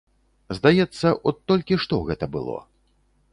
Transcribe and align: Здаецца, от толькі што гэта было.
Здаецца, 0.59 1.07
от 1.31 1.37
толькі 1.51 1.79
што 1.85 2.01
гэта 2.09 2.25
было. 2.39 2.57